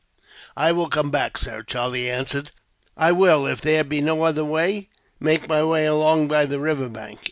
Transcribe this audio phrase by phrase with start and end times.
[0.57, 2.49] "I will come back, sir," Charlie answered.
[2.97, 4.89] "I will, if there be no other way,
[5.19, 7.19] make my way along by the river bank.